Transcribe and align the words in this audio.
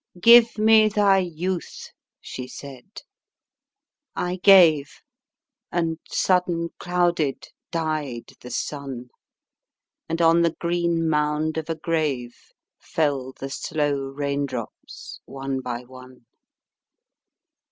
"Give 0.19 0.57
me 0.57 0.87
thy 0.89 1.19
youth," 1.19 1.89
she 2.19 2.47
said. 2.47 3.01
I 4.15 4.37
gave. 4.37 4.93
And, 5.71 5.99
sudden 6.09 6.69
clouded, 6.79 7.49
died 7.69 8.31
the 8.41 8.49
sun. 8.49 9.11
And 10.09 10.19
on 10.19 10.41
the 10.41 10.55
green 10.59 11.07
mound 11.07 11.57
of 11.59 11.69
a 11.69 11.75
grave 11.75 12.35
Fell 12.79 13.33
the 13.33 13.51
slow 13.51 13.91
raindrops, 14.05 15.21
one 15.25 15.61
by 15.61 15.83
one. 15.83 16.25